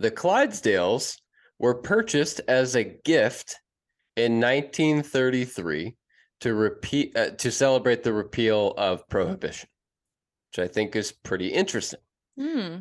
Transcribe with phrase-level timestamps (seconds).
[0.00, 1.18] The Clydesdales
[1.58, 3.56] were purchased as a gift
[4.16, 5.94] in 1933
[6.40, 9.68] to repeat uh, to celebrate the repeal of prohibition,
[10.50, 12.00] which I think is pretty interesting.
[12.38, 12.76] Hmm.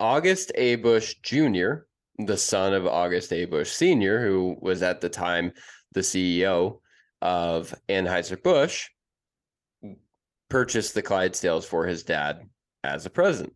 [0.00, 0.76] August A.
[0.76, 1.84] Busch Jr.,
[2.18, 3.44] the son of August A.
[3.44, 5.52] Busch Sr., who was at the time
[5.92, 6.80] the CEO
[7.20, 8.88] of Anheuser-Busch,
[10.48, 12.48] purchased the Clydesdales for his dad
[12.82, 13.52] as a present.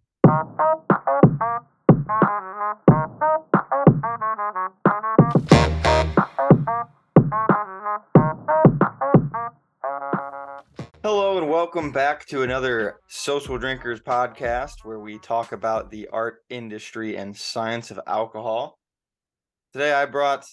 [11.13, 16.37] Hello and welcome back to another Social Drinkers podcast where we talk about the art
[16.49, 18.79] industry and science of alcohol.
[19.73, 20.45] Today I brought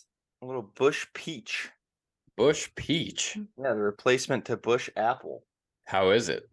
[0.41, 1.69] a little Busch Peach.
[2.35, 3.37] Busch Peach.
[3.55, 5.43] Yeah, the replacement to Busch Apple.
[5.85, 6.49] How is it?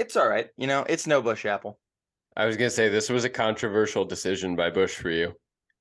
[0.00, 0.48] It's all right.
[0.56, 1.78] You know, it's no Busch Apple.
[2.36, 5.34] I was gonna say this was a controversial decision by Busch for you.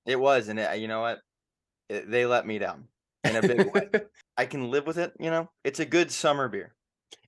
[0.06, 1.18] It was, and it, you know what?
[1.90, 2.90] It, they let me down
[3.24, 3.90] in a big way.
[4.38, 5.14] I can live with it.
[5.20, 6.74] You know, it's a good summer beer,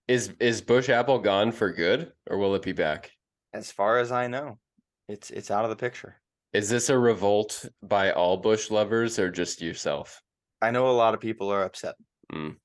[0.07, 3.11] is is Busch Apple gone for good, or will it be back?
[3.55, 4.59] as far as I know.
[5.07, 6.17] It's it's out of the picture.
[6.53, 10.21] Is this a revolt by all Busch lovers or just yourself?
[10.61, 11.95] I know a lot of people are upset.
[12.33, 12.55] Mm.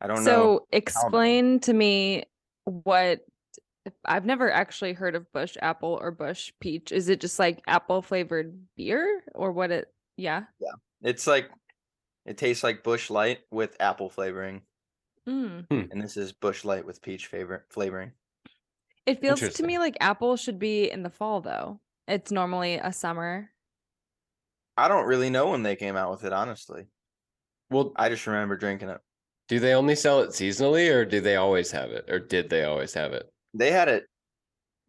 [0.00, 0.30] I don't know.
[0.30, 2.24] So explain to me
[2.64, 3.20] what
[4.04, 6.92] I've never actually heard of Busch apple or Busch peach.
[6.92, 10.44] Is it just like apple flavored beer or what it yeah.
[10.60, 10.72] yeah.
[11.02, 11.48] It's like
[12.28, 14.62] it tastes like Busch Light with apple flavoring,
[15.26, 15.66] Mm.
[15.70, 18.12] and this is Busch Light with peach favor- flavoring.
[19.06, 21.80] It feels to me like apple should be in the fall though.
[22.06, 23.50] It's normally a summer.
[24.76, 26.86] I don't really know when they came out with it, honestly.
[27.70, 29.00] Well, I just remember drinking it.
[29.48, 32.64] do they only sell it seasonally, or do they always have it, or did they
[32.64, 33.32] always have it?
[33.54, 34.06] They had it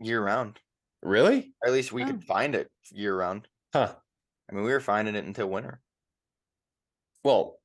[0.01, 0.59] year round,
[1.01, 1.53] Really?
[1.61, 2.07] or at least we Oh.
[2.07, 3.47] could find it year round.
[3.73, 3.95] Huh.
[4.49, 5.81] I mean, we were finding it until winter.
[7.23, 7.59] Well,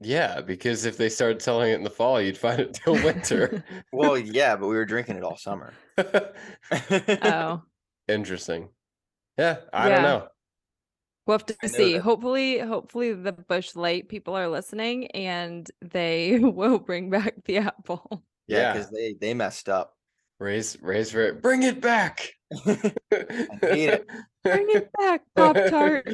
[0.00, 3.64] yeah, because if they started selling it in the fall, you'd find it till winter.
[3.92, 5.72] Well, yeah, but we were drinking it all summer.
[5.98, 7.62] oh.
[8.08, 8.68] Interesting.
[9.38, 9.94] Yeah, I Yeah.
[9.94, 10.28] don't know.
[11.26, 11.92] We'll have to know see.
[11.94, 17.58] that- Hopefully, hopefully the Busch Light people are listening and they will bring back the
[17.58, 18.24] apple.
[18.46, 18.72] Yeah, Yeah.
[18.74, 19.96] because they they messed up.
[20.40, 21.40] Raise, raise for it.
[21.40, 22.28] Bring it back.
[22.64, 22.92] hate
[23.88, 24.06] it.
[24.42, 26.08] Bring it back, Pop Tart.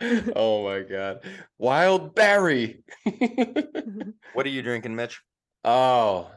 [0.36, 1.24] oh my god.
[1.58, 2.82] Wild berry.
[4.34, 5.20] What are you drinking, Mitch?
[5.64, 6.30] oh,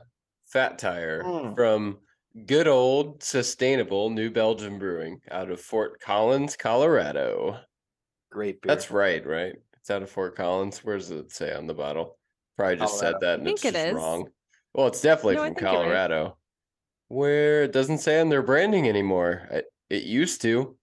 [0.47, 1.55] fat tire Mm.
[1.55, 1.99] from
[2.45, 7.59] good old sustainable New Belgium Brewing out of Fort Collins, Colorado.
[8.31, 8.69] Great beer.
[8.73, 9.53] That's right, right?
[9.79, 10.83] It's out of Fort Collins.
[10.83, 12.17] Where does it say on the bottle?
[12.57, 13.19] Probably just said Colorado.
[13.21, 13.93] that I and think it's it just is.
[13.93, 14.27] wrong.
[14.73, 15.77] Well, it's definitely No, from think you're right.
[15.83, 16.37] Colorado.
[17.09, 19.47] Where it doesn't say on their branding anymore.
[19.51, 20.77] It, it used to.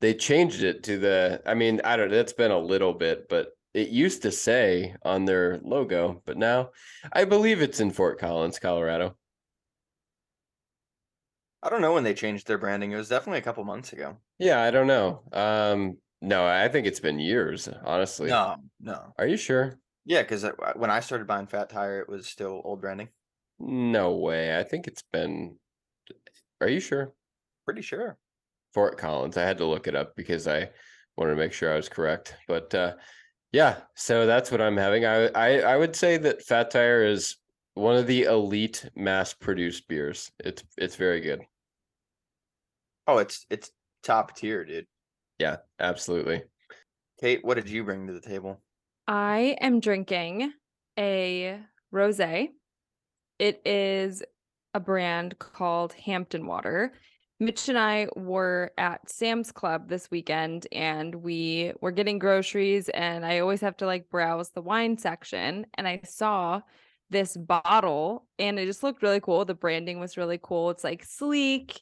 [0.00, 3.28] They changed it to the I mean, I don't know, it's been a little bit,
[3.28, 6.70] but it used to say on their logo, but now
[7.12, 9.16] I believe it's in Fort Collins, Colorado.
[11.62, 12.92] I don't know when they changed their branding.
[12.92, 14.16] It was definitely a couple months ago.
[14.38, 15.22] Yeah, I don't know.
[15.32, 18.28] Um no, I think it's been years, honestly.
[18.28, 19.14] No, no.
[19.18, 19.78] Are you sure?
[20.04, 20.44] Yeah, because
[20.76, 23.08] when I started buying Fat Tire, it was still old branding.
[23.58, 24.58] No way.
[24.58, 25.58] I think it's been.
[26.60, 27.12] Are you sure?
[27.64, 28.18] Pretty sure.
[28.74, 29.36] Fort Collins.
[29.36, 30.70] I had to look it up because I
[31.16, 32.36] wanted to make sure I was correct.
[32.48, 32.94] But uh,
[33.52, 35.04] yeah, so that's what I'm having.
[35.04, 37.36] I, I I would say that Fat Tire is
[37.74, 40.30] one of the elite mass-produced beers.
[40.38, 41.42] It's it's very good.
[43.06, 43.70] Oh, it's it's
[44.02, 44.86] top tier, dude.
[45.38, 46.42] Yeah, absolutely.
[47.20, 48.60] Kate, what did you bring to the table?
[49.06, 50.52] I am drinking
[50.98, 51.60] a
[51.92, 52.50] rosé.
[53.38, 54.22] It is
[54.74, 56.92] a brand called Hampton Water.
[57.42, 63.24] Mitch and I were at Sam's Club this weekend and we were getting groceries and
[63.24, 66.60] I always have to like browse the wine section and I saw
[67.08, 69.46] this bottle and it just looked really cool.
[69.46, 70.68] The branding was really cool.
[70.68, 71.80] It's like sleek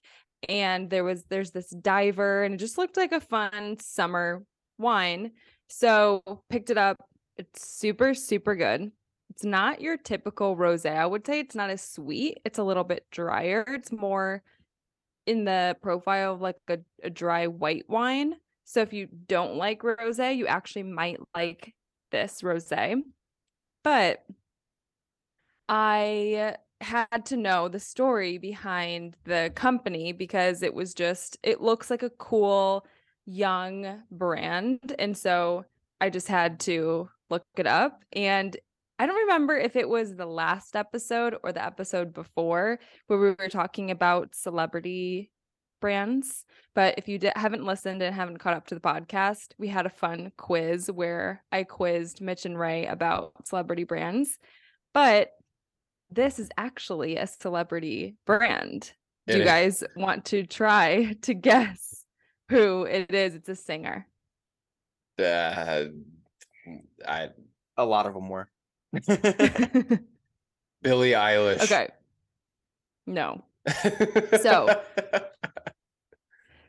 [0.48, 4.44] and there was there's this diver and it just looked like a fun summer
[4.78, 5.32] wine.
[5.68, 6.98] So picked it up.
[7.36, 8.92] It's super, super good.
[9.30, 10.96] It's not your typical rosé.
[10.96, 12.38] I would say it's not as sweet.
[12.44, 13.64] It's a little bit drier.
[13.66, 14.42] It's more
[15.28, 18.34] in the profile of like a, a dry white wine.
[18.64, 21.74] So if you don't like rosé, you actually might like
[22.10, 23.02] this rosé.
[23.84, 24.24] But
[25.68, 31.90] I had to know the story behind the company because it was just it looks
[31.90, 32.86] like a cool
[33.26, 35.64] young brand and so
[36.00, 38.56] I just had to look it up and
[38.98, 43.28] I don't remember if it was the last episode or the episode before where we
[43.30, 45.30] were talking about celebrity
[45.80, 46.44] brands.
[46.74, 49.90] But if you haven't listened and haven't caught up to the podcast, we had a
[49.90, 54.36] fun quiz where I quizzed Mitch and Ray about celebrity brands.
[54.92, 55.30] But
[56.10, 58.92] this is actually a celebrity brand.
[59.26, 59.46] Do It you is.
[59.48, 62.04] guys want to try to guess
[62.48, 63.34] who it is?
[63.36, 64.08] It's a singer.
[65.18, 65.84] Uh,
[67.06, 67.28] I
[67.76, 68.48] A lot of them were.
[70.82, 71.62] Billie Eilish.
[71.62, 71.88] okay.
[73.06, 73.42] No.
[74.42, 74.80] So-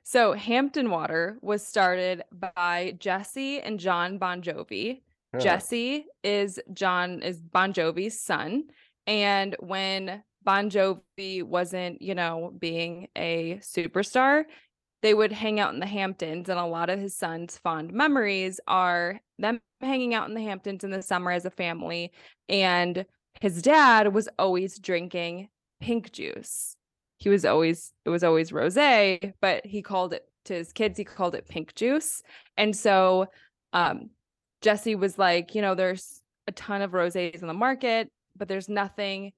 [0.04, 5.02] So Hampton Water was started by Jesse and John Bon Jovi.
[5.36, 5.40] Huh.
[5.40, 8.64] Jesse is John is Bon Jovi's son.
[9.06, 14.46] And when Bon Jovi wasn't, you know, being a superstar,
[15.04, 16.50] they would hang out in the Hamptons.
[16.50, 20.84] And a lot of his son's fond memories are them hanging out in the Hamptons
[20.84, 22.12] in the summer as a family.
[22.48, 23.06] And
[23.42, 25.50] his dad was always drinking
[25.80, 26.76] pink juice.
[27.18, 31.04] He was always, it was always rose, but he called it to his kids, he
[31.04, 32.22] called it pink juice.
[32.58, 33.28] And so
[33.74, 34.10] um
[34.62, 38.68] Jesse was like, you know, there's a ton of rosés in the market, but there's
[38.68, 39.32] nothing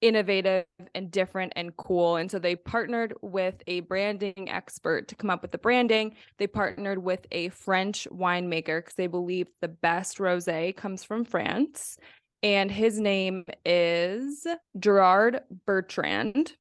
[0.00, 0.64] innovative
[0.94, 2.16] and different and cool.
[2.16, 6.14] And so they partnered with a branding expert to come up with the branding.
[6.38, 11.98] They partnered with a French winemaker because they believe the best rosé comes from France.
[12.42, 14.46] And his name is
[14.78, 16.56] Gerard Bertrand.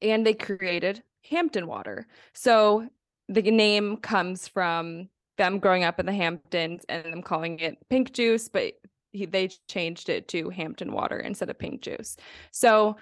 [0.00, 2.06] And they created Hampton Water.
[2.32, 2.88] So
[3.28, 8.12] the name comes from them growing up in the Hamptons and them calling it pink
[8.12, 8.74] juice, but
[9.14, 12.16] he, they changed it to Hampton water instead of pink juice.
[12.50, 12.96] So,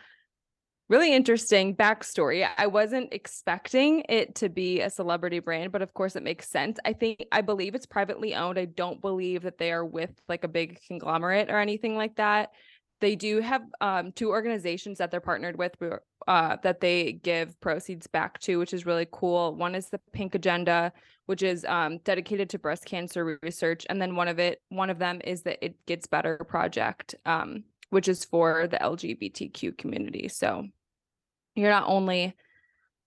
[0.88, 2.46] really interesting backstory.
[2.58, 6.78] I wasn't expecting it to be a celebrity brand, but of course, it makes sense.
[6.84, 8.58] I think, I believe it's privately owned.
[8.58, 12.50] I don't believe that they are with like a big conglomerate or anything like that.
[13.02, 15.72] They do have um, two organizations that they're partnered with
[16.28, 19.56] uh, that they give proceeds back to, which is really cool.
[19.56, 20.92] One is the Pink Agenda,
[21.26, 25.00] which is um, dedicated to breast cancer research, and then one of it, one of
[25.00, 30.28] them is the It Gets Better project, um, which is for the LGBTQ community.
[30.28, 30.68] So
[31.56, 32.36] you're not only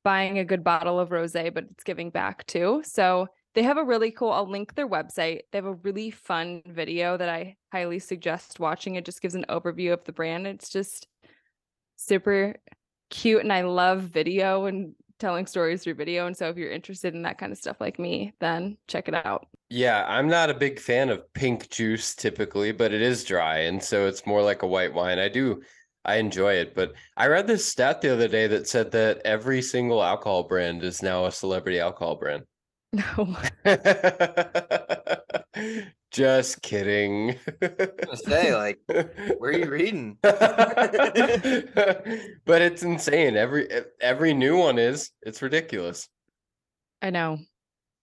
[0.04, 2.84] buying a good bottle of rosé, but it's giving back too.
[2.84, 4.32] So they have a really cool.
[4.32, 5.42] I'll link their website.
[5.52, 8.96] They have a really fun video that I highly suggest watching.
[8.96, 10.46] It just gives an overview of the brand.
[10.46, 11.08] It's just
[11.96, 12.56] super
[13.10, 16.28] cute and I love video and telling stories through video.
[16.28, 19.14] And so if you're interested in that kind of stuff like me, then check it
[19.14, 19.48] out.
[19.70, 23.82] Yeah, I'm not a big fan of pink juice typically, but it is dry, and
[23.82, 25.18] so it's more like a white wine.
[25.18, 25.64] I do,
[26.04, 29.64] I enjoy it, but I read this stat the other day that said that every
[29.64, 32.44] single alcohol brand is now a celebrity alcohol brand.
[32.96, 33.36] No.
[36.12, 37.36] Just kidding.
[37.60, 40.18] gonna say, like, Where are you reading?
[40.22, 40.38] but
[42.62, 43.36] it's insane.
[43.36, 43.68] Every
[44.00, 45.12] every new one is.
[45.24, 46.08] It's ridiculous.
[47.02, 47.40] I know.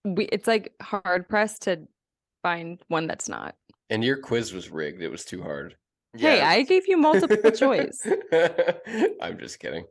[0.05, 1.87] We it's like hard pressed to
[2.43, 3.55] find one that's not.
[3.89, 5.01] And your quiz was rigged.
[5.01, 5.77] It was too hard.
[6.15, 8.07] Hey, Yeah, I gave you multiple choice.
[9.23, 9.85] I'm just kidding.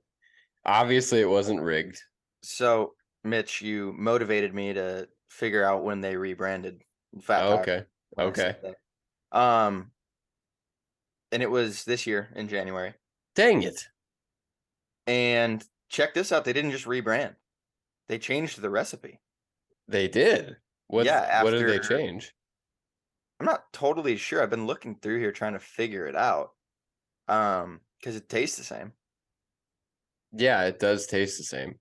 [0.66, 2.00] Obviously, it wasn't rigged.
[2.44, 6.84] So, Mitch, you motivated me to figure out when they rebranded
[7.22, 7.86] Fat Oh, okay.
[8.18, 8.56] Okay.
[9.32, 9.92] Um,
[11.32, 12.96] and it was this year in January.
[13.36, 13.88] Dang it.
[15.08, 17.36] And check this out: they didn't just rebrand;
[18.08, 19.20] they changed the recipe.
[19.88, 20.58] They did.
[20.88, 21.06] What?
[21.06, 22.34] Yeah, What did they change?
[23.40, 24.42] I'm not totally sure.
[24.42, 26.54] I've been looking through here trying to figure it out.
[27.28, 28.94] Um, because it tastes the same.
[30.34, 31.80] Yeah, it does taste the same.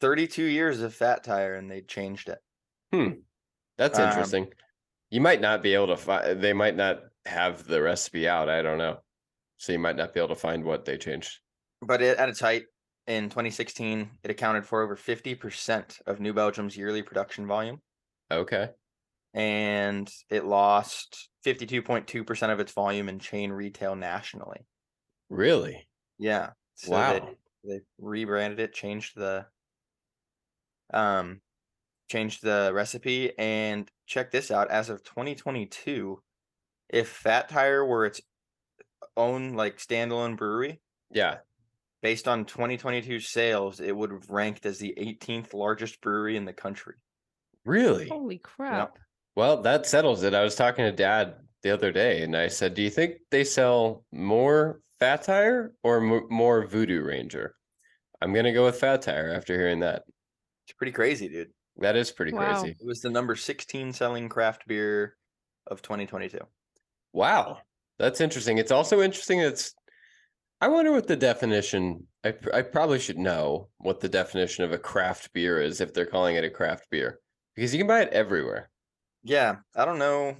[0.00, 2.38] 32 years of Fat Tire, and they changed it.
[2.92, 3.20] Hmm.
[3.78, 4.52] That's Um, interesting.
[5.10, 6.40] You might not be able to find.
[6.40, 8.48] They might not have the recipe out.
[8.48, 9.00] I don't know.
[9.58, 11.40] So you might not be able to find what they changed.
[11.80, 12.64] But it, at its height
[13.06, 17.82] in 2016, it accounted for over 50% of New Belgium's yearly production volume.
[18.30, 18.70] Okay.
[19.34, 24.66] and it lost 52.2% of its volume in chain retail nationally.
[25.28, 25.88] Really?
[26.18, 26.52] Yeah.
[26.74, 27.36] So Wow.
[27.64, 29.46] they, they rebranded it, changed the
[30.92, 31.40] um
[32.08, 36.22] changed the recipe and check this out as of 2022
[36.88, 38.20] if Fat Tire were its
[39.16, 41.38] own like standalone brewery Yeah.
[42.02, 46.52] based on 2022 sales it would have ranked as the 18th largest brewery in the
[46.52, 46.94] country.
[47.64, 48.08] Really?
[48.08, 48.96] Holy crap.
[49.34, 50.32] Well, that settles it.
[50.34, 53.42] I was talking to dad the other day and I said, Do you think they
[53.42, 57.56] sell more Fat Tire or m- more Voodoo Ranger?
[58.22, 60.04] I'm going to go with Fat Tire after hearing that.
[60.66, 61.52] It's pretty crazy, dude.
[61.76, 62.62] That is pretty Wow.
[62.62, 62.76] crazy.
[62.78, 65.16] It was the number 16 selling craft beer
[65.66, 66.40] of 2022.
[67.12, 67.62] Wow.
[67.98, 68.58] That's interesting.
[68.58, 69.74] It's also interesting it's
[70.60, 72.08] I wonder what the definition.
[72.24, 76.06] I I probably should know what the definition of a craft beer is if they're
[76.06, 77.20] calling it a craft beer
[77.54, 78.70] because you can buy it everywhere.
[79.22, 80.36] Yeah, I don't know.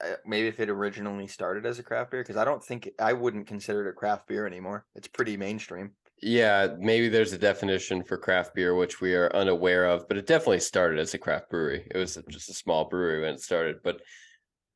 [0.00, 3.12] uh, Maybe if it originally started as a craft beer, because I don't think I
[3.12, 4.86] wouldn't consider it a craft beer anymore.
[4.94, 5.96] It's pretty mainstream.
[6.22, 10.26] Yeah, maybe there's a definition for craft beer which we are unaware of, but it
[10.26, 11.88] definitely started as a craft brewery.
[11.90, 13.76] It was just a small brewery when it started.
[13.82, 14.02] But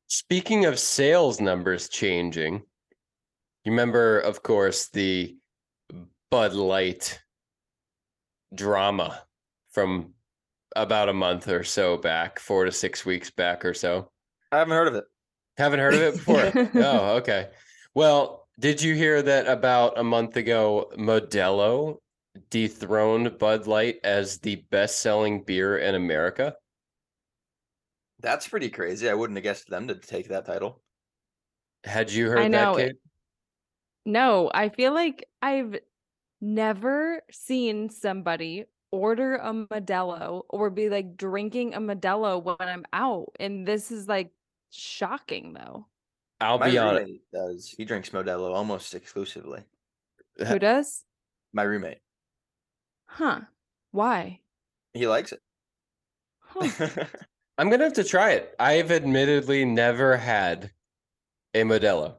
[0.07, 2.63] speaking of sales numbers changing,
[3.63, 5.37] you remember, of course, the
[6.31, 7.19] Bud Light
[8.53, 9.21] drama
[9.71, 10.13] from
[10.75, 14.11] about a month or so back, four to six weeks back or so.
[14.51, 15.05] I haven't heard of it.
[15.57, 16.69] Haven't heard of it before.
[16.83, 17.49] oh, okay.
[17.93, 21.97] Well, did you hear that about a month ago, Modelo
[22.49, 26.55] dethroned Bud Light as the best selling beer in America?
[28.19, 29.09] That's pretty crazy.
[29.09, 30.81] I wouldn't have guessed them to take that title.
[31.83, 32.99] Had you heard know that, it- Kate?
[34.05, 35.77] No, I feel like I've
[36.39, 43.33] never seen somebody order a Modelo or be like drinking a Modelo when I'm out.
[43.39, 44.31] And this is like
[44.71, 45.87] shocking though.
[46.39, 47.05] I'll My be honest.
[47.05, 47.69] roommate does.
[47.77, 49.63] He drinks Modelo almost exclusively.
[50.37, 51.05] Who does?
[51.53, 51.99] My roommate.
[53.07, 53.41] Huh.
[53.91, 54.41] Why?
[54.93, 55.39] He likes it.
[56.41, 57.05] Huh.
[57.57, 58.53] I'm gonna have to try it.
[58.59, 60.71] I've admittedly never had
[61.53, 62.17] a Modelo.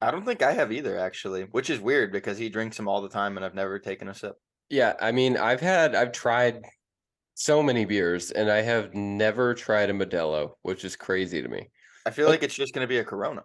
[0.00, 3.02] I don't think I have either, actually, which is weird because he drinks them all
[3.02, 4.36] the time and I've never taken a sip.
[4.70, 6.64] Yeah, I mean, I've had, I've tried
[7.34, 11.70] so many beers, and I have never tried a Modelo, which is crazy to me.
[12.10, 13.44] I feel like it's just going to be a Corona.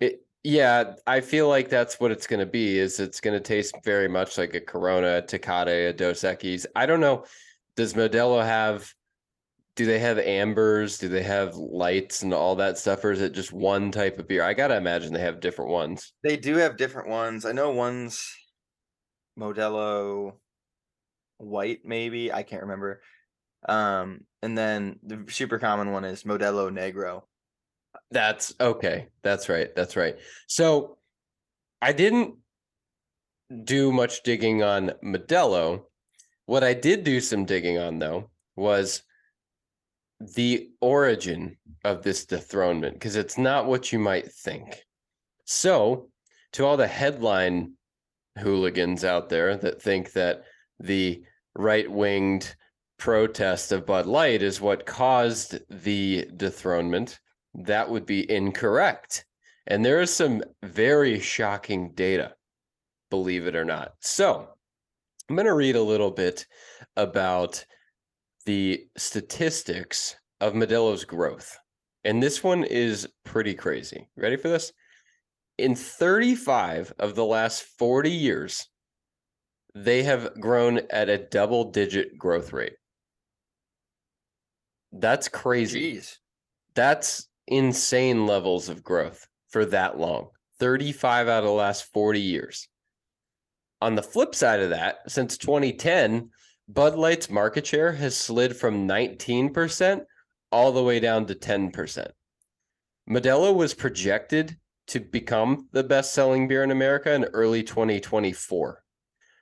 [0.00, 2.76] It, yeah, I feel like that's what it's going to be.
[2.76, 6.66] Is it's going to taste very much like a Corona, a Tecate, a Dos Equis.
[6.74, 7.24] I don't know.
[7.76, 8.92] Does Modelo have?
[9.76, 10.98] Do they have ambers?
[10.98, 14.26] Do they have lights and all that stuff, or is it just one type of
[14.26, 14.42] beer?
[14.42, 16.12] I gotta imagine they have different ones.
[16.24, 17.44] They do have different ones.
[17.44, 18.28] I know one's
[19.38, 20.32] Modelo
[21.38, 22.32] white, maybe.
[22.32, 23.02] I can't remember.
[23.68, 27.22] Um, and then the super common one is Modelo Negro.
[28.10, 29.08] That's okay.
[29.22, 29.74] That's right.
[29.74, 30.18] That's right.
[30.46, 30.98] So
[31.80, 32.34] I didn't
[33.64, 35.82] do much digging on Modelo.
[36.46, 39.02] What I did do some digging on though was
[40.20, 44.84] the origin of this dethronement because it's not what you might think.
[45.46, 46.10] So,
[46.52, 47.74] to all the headline
[48.38, 50.44] hooligans out there that think that
[50.78, 51.22] the
[51.56, 52.54] right-winged
[52.98, 57.18] protest of Bud Light is what caused the dethronement,
[57.54, 59.24] that would be incorrect.
[59.66, 62.34] And there is some very shocking data,
[63.10, 63.92] believe it or not.
[64.00, 64.48] So,
[65.28, 66.46] I'm going to read a little bit
[66.96, 67.64] about
[68.46, 71.56] the statistics of Modelo's growth.
[72.04, 74.08] And this one is pretty crazy.
[74.16, 74.72] Ready for this?
[75.58, 78.66] In 35 of the last 40 years,
[79.74, 82.74] they have grown at a double digit growth rate.
[84.92, 85.94] That's crazy.
[85.94, 86.16] Jeez.
[86.74, 90.28] That's insane levels of growth for that long.
[90.58, 92.68] 35 out of the last 40 years.
[93.82, 96.30] On the flip side of that, since 2010,
[96.68, 100.04] Bud Light's market share has slid from 19%
[100.52, 102.10] all the way down to 10%.
[103.08, 104.56] Modelo was projected
[104.88, 108.82] to become the best selling beer in America in early 2024.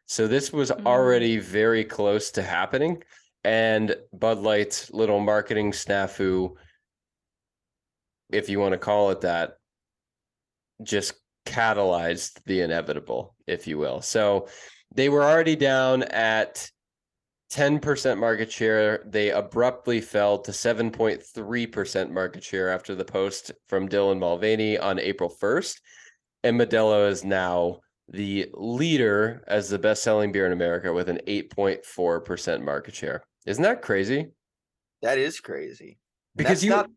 [0.07, 0.87] So this was Mm.
[0.87, 3.03] already very close to happening.
[3.45, 6.55] And Bud Light's little marketing snafu,
[8.31, 9.55] if you want to call it that,
[10.83, 11.15] just
[11.47, 14.01] catalyzed the inevitable, if you will.
[14.03, 14.49] So
[14.95, 16.71] they were already down at
[17.53, 19.03] 10% market share.
[19.07, 25.33] They abruptly fell to 7.3% market share after the post from Dylan Mulvaney on April
[25.41, 25.81] 1st.
[26.45, 31.21] And Modelo is now the leader as the best selling beer in America with an
[31.27, 33.23] 8.4% market share.
[33.47, 34.29] Isn't that crazy?
[35.03, 35.99] That is crazy.
[36.37, 36.91] Because that's you not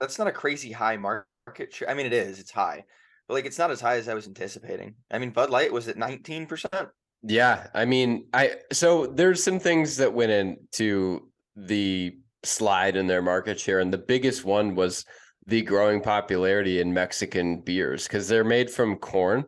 [0.00, 1.90] that's not a crazy high market share.
[1.90, 2.38] I mean, it is.
[2.38, 2.84] It's high,
[3.26, 4.94] but like it's not as high as I was anticipating.
[5.10, 6.88] I mean, Bud Light was at nineteen percent.
[7.22, 13.22] Yeah, I mean, I so there's some things that went into the slide in their
[13.22, 15.04] market share, and the biggest one was
[15.46, 19.44] the growing popularity in Mexican beers because they're made from corn.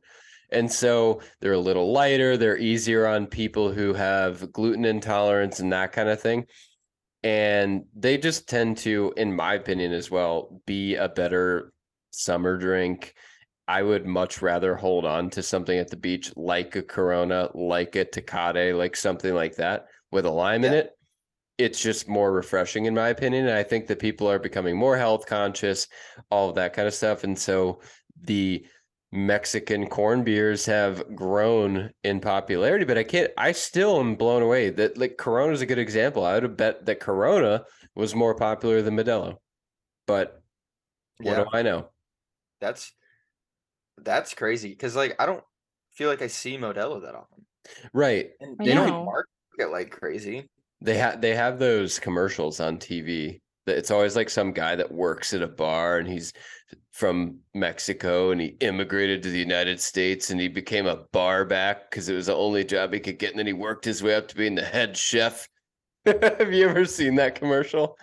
[0.52, 5.72] And so they're a little lighter, they're easier on people who have gluten intolerance and
[5.72, 6.46] that kind of thing.
[7.22, 11.72] And they just tend to, in my opinion as well, be a better
[12.10, 13.14] summer drink.
[13.68, 17.94] I would much rather hold on to something at the beach like a Corona, like
[17.94, 20.90] a Tecate, like something like that with a lime in it.
[21.58, 23.46] It's just more refreshing, in my opinion.
[23.46, 25.88] And I think that people are becoming more health conscious,
[26.30, 27.22] all of that kind of stuff.
[27.22, 27.80] And so
[28.22, 28.66] the
[29.12, 34.70] Mexican corn beers have grown in popularity, but I can't I still am blown away
[34.70, 36.24] that like Corona is a good example.
[36.24, 37.64] I would have bet that Corona
[37.96, 39.38] was more popular than Modelo.
[40.06, 40.42] But
[41.18, 41.90] what Yeah, do I know?
[42.60, 42.92] that's
[43.98, 45.44] that's crazy because like I don't
[45.92, 47.46] feel like I see Modelo that often,
[47.92, 48.30] Right.
[48.40, 49.04] and they don't know.
[49.04, 50.48] market like crazy.
[50.80, 53.40] They have they have those commercials on TV.
[53.66, 56.32] That it's always like some guy that works at a bar and he's
[56.92, 61.90] from Mexico and he immigrated to the United States and he became a bar back
[61.90, 64.14] because it was the only job he could get and then he worked his way
[64.14, 65.46] up to being the head chef.
[66.06, 67.96] have you ever seen that commercial?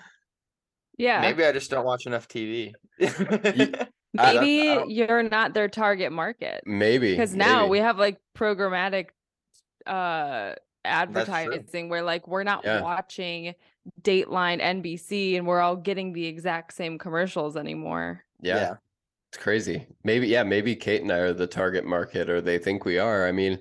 [0.97, 1.21] Yeah.
[1.21, 2.71] Maybe I just don't watch enough TV.
[3.01, 6.61] I- Maybe I don't- you're not their target market.
[6.65, 7.71] Maybe Because now maybe.
[7.71, 9.07] we have like programmatic
[9.85, 10.53] uh
[10.85, 12.81] advertising where like we're not Yeah.
[12.81, 13.53] watching
[14.01, 18.23] Dateline NBC and we're all getting the exact same commercials anymore.
[18.59, 18.75] yeah,
[19.31, 19.87] it's crazy.
[20.03, 23.27] Maybe yeah, maybe Kate and I are the target market or they think we are.
[23.27, 23.59] I mean,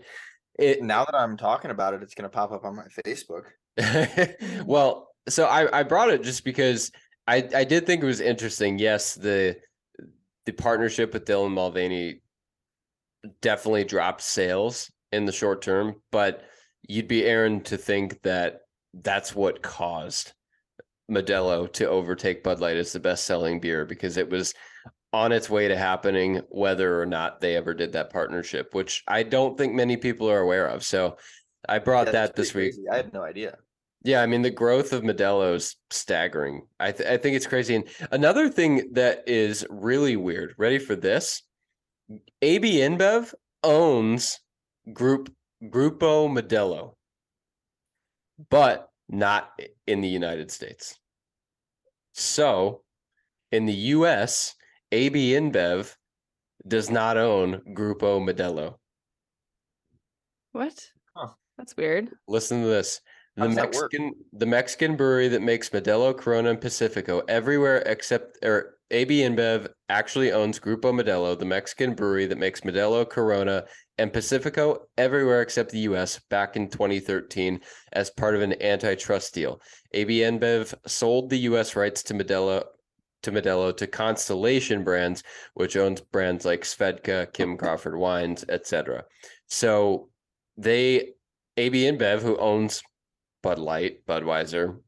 [0.58, 3.44] it Now that I'm talking about it, it's gonna pop up on my Facebook.
[4.64, 6.92] well, so I, I brought it just because
[7.26, 8.78] I, I did think it was interesting.
[8.78, 9.56] Yes, the
[10.44, 12.20] the partnership with Dylan Mulvaney
[13.40, 16.44] definitely dropped sales in the short term, but
[16.88, 18.60] you'd be Aaron to think that
[19.02, 20.32] that's what caused
[21.10, 24.54] Modelo to overtake Bud Light as the best selling beer because it was
[25.12, 29.22] on its way to happening, whether or not they ever did that partnership, which I
[29.22, 30.84] don't think many people are aware of.
[30.84, 31.16] So
[31.68, 32.72] I brought Yeah, that this week.
[32.74, 32.88] crazy.
[32.90, 33.56] I had no idea.
[34.02, 36.62] Yeah, I mean the growth of Modelo is staggering.
[36.78, 37.76] I th- I think it's crazy.
[37.76, 40.54] And another thing that is really weird.
[40.58, 41.42] Ready for this?
[42.42, 43.32] AB InBev
[43.64, 44.38] owns
[44.92, 45.32] Group
[45.64, 46.94] Grupo Modelo,
[48.50, 50.98] but not in the United States.
[52.12, 52.82] So,
[53.52, 54.54] in the U.S.,
[54.92, 55.94] AB InBev
[56.66, 58.76] does not own Grupo Modelo.
[60.52, 60.74] What?
[61.14, 61.28] Huh.
[61.58, 62.10] That's weird.
[62.28, 63.00] Listen to this.
[63.36, 63.92] The does that work?
[63.92, 69.68] Mexican the Mexican brewery that makes Modelo, Corona, and Pacifico everywhere except or AB InBev
[69.88, 73.64] actually owns Grupo Modelo, the Mexican brewery that makes Modelo, Corona,
[73.98, 77.60] and Pacifico everywhere except the US back in 2013
[77.92, 79.60] as part of an antitrust deal.
[79.92, 82.64] AB InBev sold the US rights to Modelo
[83.22, 85.22] to Modelo to Constellation Brands,
[85.54, 89.04] which owns brands like Svedka, Kim Crawford Wines, etc.
[89.48, 90.10] So
[90.56, 91.14] they
[91.56, 92.82] AB InBev, who owns
[93.42, 94.78] Bud Light, Budweiser,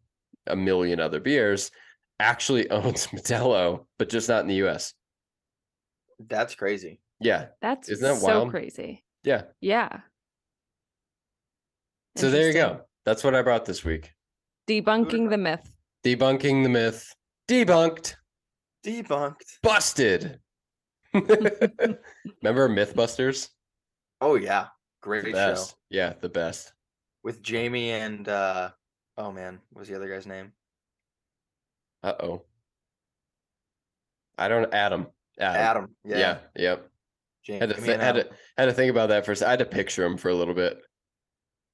[0.47, 1.71] a million other beers,
[2.21, 4.93] actually owns Modelo, but just not in the US.
[6.19, 7.01] That's crazy.
[7.21, 7.47] Yeah.
[7.61, 8.51] That's Isn't that so wild?
[8.51, 9.05] crazy.
[9.25, 9.43] Yeah.
[9.61, 10.01] Yeah.
[12.17, 12.81] So there you go.
[13.05, 14.13] That's what I brought this week.
[14.69, 15.73] Debunking the myth.
[16.05, 17.15] Debunking the myth.
[17.49, 18.15] Debunked.
[18.85, 19.59] Debunked.
[19.63, 20.41] Busted.
[21.15, 23.49] Remember Mythbusters?
[24.21, 24.67] Oh yeah,
[25.01, 25.65] great The show.
[25.91, 26.73] Yeah, the best.
[27.25, 28.71] with Jamie and uh
[29.17, 30.53] oh man, what was the other guy's name?
[32.03, 32.43] Uh oh.
[34.37, 35.07] I don't Adam.
[35.39, 35.61] Adam.
[35.61, 35.97] Adam.
[36.05, 36.19] Yeah.
[36.19, 36.89] Yeah, Yep.
[37.49, 39.43] Jamie Had to, and had to had to think about that first.
[39.43, 40.79] I had to picture him for a little bit.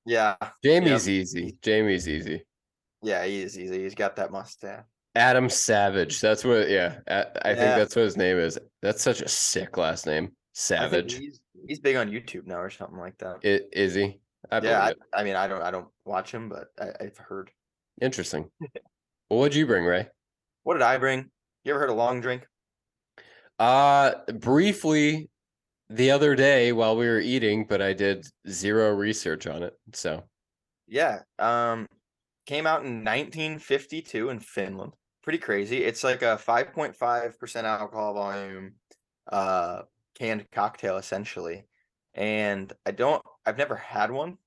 [0.06, 1.58] Yeah, Jamie's easy.
[1.62, 2.44] Jamie's easy.
[3.02, 3.54] yeah, he is.
[3.54, 4.84] He's he's got that mustache.
[5.16, 6.20] Adam Savage.
[6.20, 6.68] That's what.
[6.68, 7.78] Yeah, I, think Yeah.
[7.78, 8.58] that's what his name is.
[8.82, 10.32] That's such a sick last name.
[10.52, 11.16] Savage.
[11.16, 13.38] He's, he's big on YouTube now or something like that.
[13.44, 14.20] I- Is he?
[14.52, 15.20] I yeah, I.
[15.20, 17.50] I mean, I don't, I don't watch him, but I, I've heard.
[18.00, 18.50] Interesting.
[18.60, 20.08] well, what'd you bring, Ray?
[20.62, 21.30] What did I bring?
[21.64, 22.46] You ever heard of long drink?
[23.58, 25.30] Uh briefly
[25.88, 29.74] the other day while we were eating, but I did zero research on it.
[29.92, 30.24] So
[30.86, 31.22] Yeah.
[31.38, 31.88] Um,
[32.46, 34.94] came out in 1952 in Finland.
[35.22, 35.84] Pretty crazy.
[35.84, 38.76] It's like a 5.5% alcohol volume,
[39.32, 39.82] uh,
[40.14, 41.66] canned cocktail essentially.
[42.14, 44.38] And I don't, I've never had one,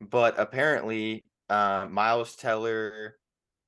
[0.00, 3.18] but apparently, uh, Miles Teller,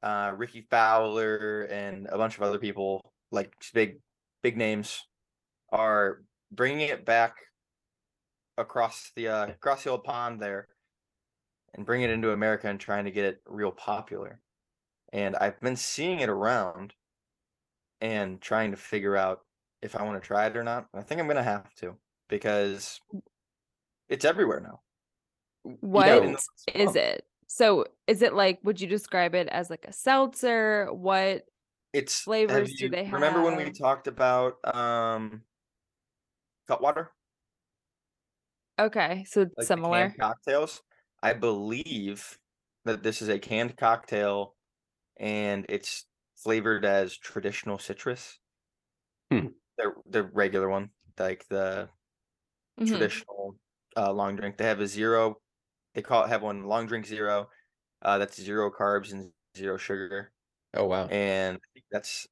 [0.02, 4.00] uh, Rickie Fowler, and a bunch of other people like big,
[4.42, 5.06] big names
[5.72, 7.36] are bringing it back
[8.58, 10.68] across the uh, across the old pond there
[11.74, 14.40] and bring it into America and trying to get it real popular.
[15.12, 16.94] And I've been seeing it around
[18.00, 19.40] and trying to figure out
[19.82, 20.88] if I want to try it or not.
[20.94, 21.96] I think I'm gonna have to
[22.28, 23.00] because
[24.08, 24.80] it's everywhere now.
[25.80, 26.48] What is though it's
[26.94, 26.96] small.
[26.96, 27.24] it?
[27.46, 30.88] So is it like would you describe it as like a seltzer?
[30.92, 31.46] What
[31.92, 35.42] It's have flavors do you- they Remember when we talked about um
[36.70, 37.12] Cutwater?
[38.78, 39.92] okay, so it's Like the similar.
[39.92, 40.82] canned cocktails.
[41.22, 42.38] I believe
[42.84, 44.56] that this is a canned cocktail
[45.18, 46.06] and it's
[46.36, 48.40] flavored as traditional citrus.
[49.30, 49.48] Hmm.
[49.78, 51.90] The the regular one like the
[52.78, 53.20] Mhm.
[53.20, 53.56] traditional
[53.96, 54.58] uh, long drink.
[54.58, 55.42] They have a zero.
[55.94, 57.50] They call it have one long drink zero.
[58.02, 60.32] Uh, that's zero carbs and zero sugar,
[60.74, 61.10] Oh wow.
[61.10, 62.28] and I think that's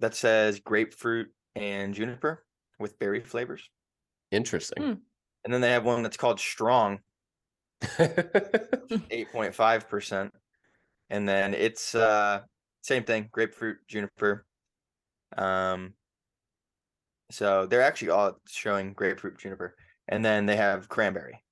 [0.00, 2.46] that says grapefruit and juniper
[2.84, 3.70] with berry flavors.
[4.30, 5.00] Interesting.
[5.44, 6.98] And then they have one that's called strong,
[9.10, 10.32] eight point five percent,
[11.08, 12.40] and then it's uh
[12.82, 14.44] same thing, grapefruit, juniper.
[15.38, 15.94] Um,
[17.30, 19.74] so they're actually all showing grapefruit, juniper,
[20.08, 21.42] and then they have cranberry.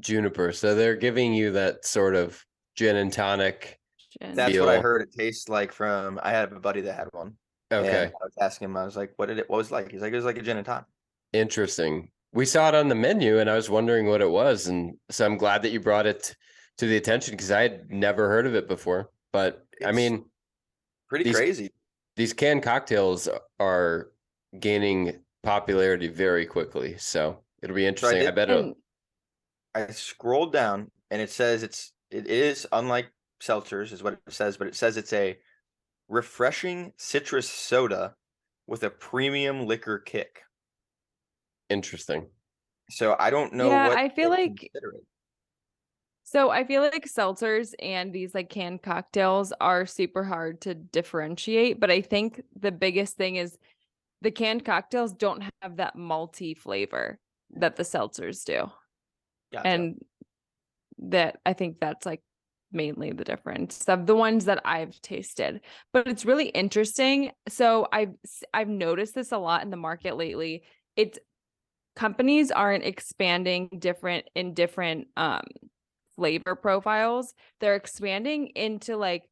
[0.00, 0.52] Juniper.
[0.52, 2.42] So they're giving you that sort of
[2.74, 3.78] gin and tonic.
[4.18, 4.34] Gin.
[4.34, 6.18] That's what I heard it tastes like from.
[6.22, 7.34] I had a buddy that had one.
[7.70, 8.04] And Okay.
[8.06, 8.76] I was asking him.
[8.76, 9.48] I was like, "What did it?
[9.48, 10.86] What was it like?" He's like, "It was like a gin and tonic."
[11.32, 12.10] Interesting.
[12.32, 14.66] We saw it on the menu and I was wondering what it was.
[14.66, 16.34] And so I'm glad that you brought it
[16.78, 19.10] to the attention because I had never heard of it before.
[19.32, 20.24] But I mean,
[21.08, 21.70] Pretty These- crazy.
[22.16, 23.28] these canned cocktails
[23.58, 24.10] are
[24.60, 26.98] gaining popularity very quickly.
[26.98, 28.20] So it'll be interesting.
[28.20, 28.74] I, did- bet it'll,
[29.74, 34.56] I scrolled down and it says it's it is unlike seltzers is what it says,
[34.58, 35.38] but it says it's a
[36.08, 38.14] refreshing citrus soda
[38.66, 40.42] with a premium liquor kick.
[41.70, 42.30] interesting.
[42.90, 44.70] So I don't know Yeah, what I feel like-
[46.22, 51.80] So I feel like seltzers and these like canned cocktails are super hard to differentiate,
[51.80, 53.58] but I think the biggest thing is
[54.20, 57.18] the canned cocktails don't have that malty flavor
[57.50, 58.70] that the seltzers do.
[59.52, 59.66] Gotcha.
[59.66, 60.04] And
[60.98, 62.22] that I think that's like
[62.72, 65.60] mainly the difference of the ones that I've tasted.
[65.92, 67.32] But it's really interesting.
[67.48, 68.14] So I've
[68.52, 70.62] I've noticed this a lot in the market lately.
[70.96, 71.18] It's
[71.96, 75.42] companies aren't expanding different in different um
[76.16, 77.34] flavor profiles.
[77.60, 79.24] They're expanding into like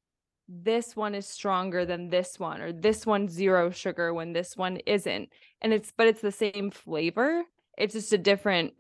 [0.49, 4.77] this one is stronger than this one or this one's zero sugar when this one
[4.87, 5.29] isn't.
[5.61, 7.43] And it's but it's the same flavor.
[7.77, 8.73] It's just a different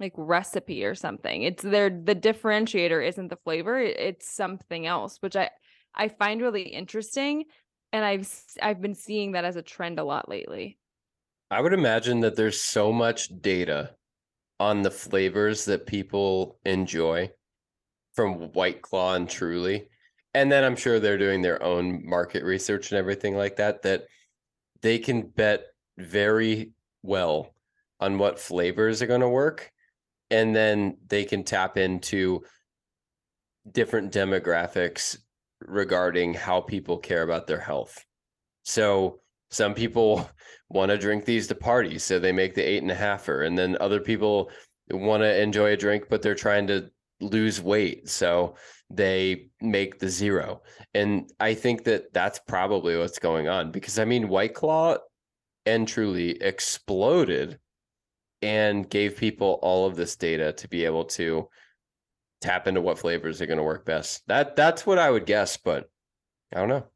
[0.00, 1.42] like recipe or something.
[1.42, 5.50] It's their the differentiator isn't the flavor, it's something else, which I
[5.94, 7.44] I find really interesting
[7.92, 8.28] and I've
[8.60, 10.78] I've been seeing that as a trend a lot lately.
[11.50, 13.94] I would imagine that there's so much data
[14.58, 17.30] on the flavors that people enjoy
[18.14, 19.88] from White Claw and Truly.
[20.34, 24.06] And then I'm sure they're doing their own market research and everything like that, that
[24.82, 27.54] they can bet very well
[28.00, 29.70] on what flavors are going to work.
[30.30, 32.42] And then they can tap into
[33.70, 35.18] different demographics
[35.60, 38.04] regarding how people care about their health.
[38.64, 40.28] So some people
[40.68, 43.56] want to drink these to party, so they make the eight and a halfer, and
[43.56, 44.50] then other people
[44.90, 48.56] want to enjoy a drink, but they're trying to lose weight, so
[48.90, 50.62] they make the zero.
[50.94, 54.98] And I think that that's probably what's going on because I mean, White Claw
[55.66, 57.58] and Truly exploded
[58.44, 61.48] and gave people all of this data to be able to
[62.42, 64.22] tap into what flavors are going to work best.
[64.28, 65.88] That that's what I would guess, but
[66.54, 66.86] I don't know.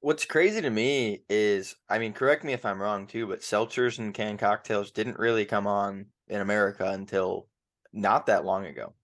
[0.00, 3.98] What's crazy to me is, I mean, correct me if I'm wrong too, but seltzers
[3.98, 7.48] and canned cocktails didn't really come on in America until
[7.92, 8.94] not that long ago.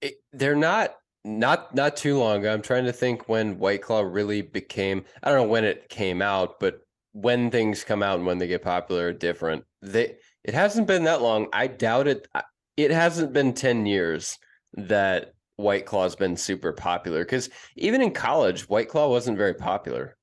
[0.00, 2.52] it, they're not not not too long ago.
[2.52, 5.04] I'm trying to think when White Claw really became.
[5.22, 6.80] I don't know when it came out, but
[7.12, 9.64] when things come out and when they get popular are different.
[9.82, 11.48] They it hasn't been that long.
[11.52, 12.26] I doubt it.
[12.76, 14.38] It hasn't been ten years
[14.74, 20.16] that White Claw's been super popular because even in college, White Claw wasn't very popular,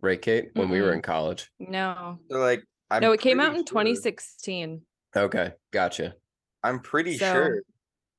[0.00, 0.50] right, Kate?
[0.54, 1.50] When we were in college.
[1.60, 2.18] No.
[2.30, 4.82] So like, I'm no, it came out pretty in sure- 2016.
[5.16, 6.14] Okay, gotcha.
[6.62, 7.62] I'm pretty So- sure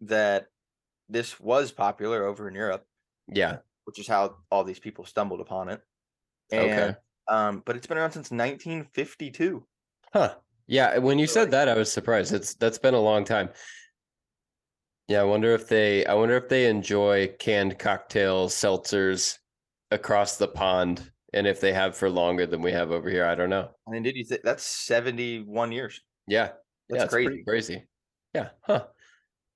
[0.02, 0.48] that
[1.10, 2.86] this was popular over in Europe,
[3.28, 3.58] Yeah.
[3.84, 5.82] which is how all these people stumbled upon it.
[6.54, 6.96] Okay.
[7.28, 9.66] Um, but it's been around since 1952.
[10.14, 10.36] Huh.
[10.72, 12.34] Yeah, when you So, said like- that, I was surprised.
[12.34, 13.50] It's that's been a long time.
[15.10, 19.38] Yeah, I wonder if they I wonder if they enjoy canned cocktails, seltzers
[19.92, 23.26] across the pond, and if they have for longer than we have over here.
[23.26, 23.70] I don't know.
[23.86, 26.00] I mean, did you think that's 71 years?
[26.26, 26.52] Yeah.
[26.88, 27.28] That's yeah, it's crazy.
[27.28, 27.88] pretty crazy.
[28.34, 28.50] Yeah.
[28.62, 28.86] Huh.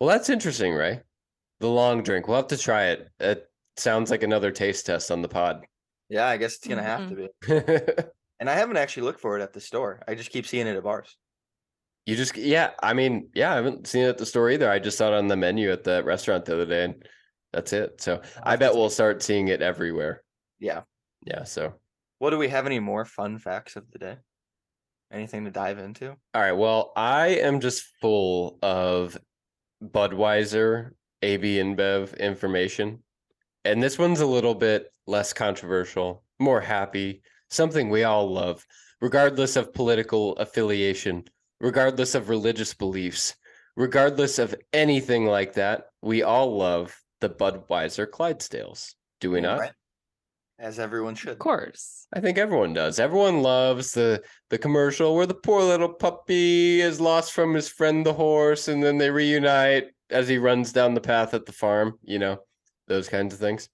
[0.01, 0.99] Well, that's interesting, Ray.
[1.61, 2.27] The long drink.
[2.27, 3.07] We'll have to try it.
[3.21, 5.65] It sounds like another taste test on the pod.
[6.09, 7.93] Yeah, I guess it's gonna have to mm-hmm.
[7.95, 8.03] be.
[8.39, 10.01] And I haven't actually looked for it at the store.
[10.07, 11.15] I just keep seeing it at bars.
[12.05, 14.69] You just, yeah, I mean, yeah, I haven't seen it at the store either.
[14.69, 17.03] I just saw it on the menu at the restaurant the other day, and
[17.51, 17.99] that's it.
[18.01, 20.21] So I bet we'll start seeing it everywhere.
[20.59, 20.81] Yeah.
[21.25, 21.43] Yeah.
[21.45, 21.73] So,
[22.19, 24.17] Well, do we have any more fun facts of the day?
[25.11, 26.09] Anything to dive into?
[26.09, 26.51] all right.
[26.51, 29.17] Well, I am just full of
[29.83, 33.03] Budweiser, AB InBev information.
[33.63, 38.65] And this one's a little bit less controversial, more happy, something we all love.
[39.01, 41.23] regardless of political affiliation,
[41.59, 43.35] regardless of religious beliefs,
[43.75, 48.95] regardless of anything like that, we all love the Budweiser Clydesdales.
[49.19, 49.59] Do we not?
[49.59, 49.71] Right.
[50.57, 51.33] As everyone should.
[51.33, 52.07] Of course.
[52.13, 52.97] I think everyone does.
[52.97, 58.05] Everyone loves the the commercial where the poor little puppy is lost from his friend
[58.05, 61.99] the horse, and then they reunite as he runs down the path at the farm.
[62.03, 62.37] You know,
[62.87, 63.67] those kinds of things.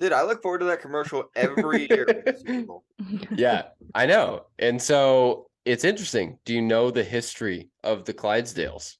[0.00, 2.04] Dude, I look forward to that commercial every year.
[2.06, 2.84] with the Super Bowl.
[3.30, 4.46] Yeah, I know.
[4.58, 6.38] And so it's interesting.
[6.44, 8.96] Do you know the history of the Clydesdales?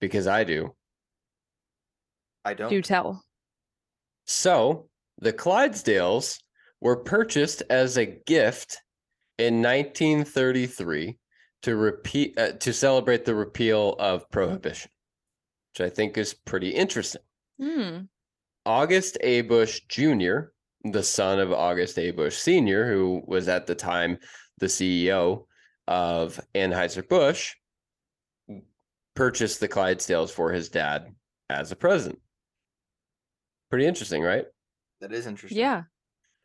[0.00, 0.74] Because I do.
[2.44, 2.70] I don't.
[2.70, 3.24] Do tell.
[4.26, 4.88] So
[5.20, 6.38] the Clydesdales
[6.80, 8.78] were purchased as a gift
[9.38, 11.18] in 1933
[11.62, 14.90] to repeat uh, to celebrate the repeal of prohibition,
[15.72, 17.22] which I think is pretty interesting.
[17.60, 18.02] Hmm.
[18.68, 19.40] August A.
[19.40, 20.50] Busch Jr.,
[20.84, 22.10] the son of August A.
[22.10, 24.18] Busch Sr., who was at the time
[24.58, 25.46] the CEO
[25.86, 27.54] of Anheuser-Busch,
[29.16, 31.14] purchased the Clydesdales for his dad
[31.48, 32.18] as a present.
[33.70, 34.44] Pretty interesting, right?
[35.00, 35.58] That is interesting.
[35.58, 35.84] Yeah.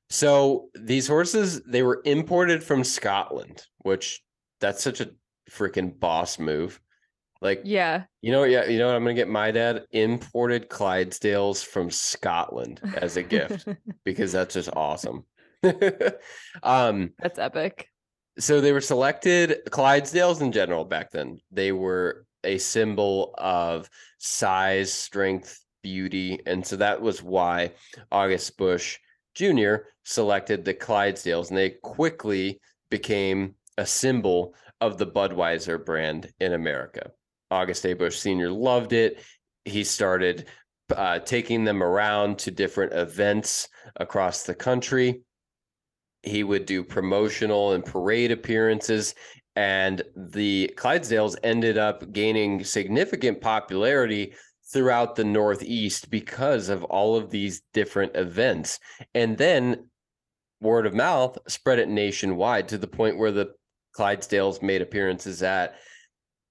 [0.09, 4.23] So these horses, they were imported from Scotland, which
[4.61, 5.11] that's such a
[5.51, 6.79] freaking boss move.
[7.43, 8.05] Like, Yeah.
[8.21, 8.95] you know, yeah, you know what?
[8.95, 13.67] I'm gonna get my dad imported Clydesdales from Scotland as a gift
[14.05, 15.25] because that's just awesome.
[16.63, 17.87] um, That's epic.
[18.39, 21.39] so they were selected Clydesdales in general back then.
[21.51, 27.71] They were a symbol of size, strength, beauty, and so that was why
[28.11, 28.97] August Busch
[29.35, 29.75] Jr.
[30.03, 37.11] selected the Clydesdales, and they quickly became a symbol of the Budweiser brand in America.
[37.53, 37.93] August A.
[37.93, 38.49] Busch Sr.
[38.49, 39.23] loved it.
[39.65, 40.47] He started
[40.95, 45.21] uh, taking them around to different events across the country.
[46.23, 49.13] He would do promotional and parade appearances,
[49.55, 54.33] and the Clydesdales ended up gaining significant popularity
[54.71, 58.79] throughout the Northeast because of all of these different events.
[59.13, 59.89] And then
[60.61, 63.51] word of mouth spread it nationwide to the point where the
[63.95, 65.75] Clydesdales made appearances at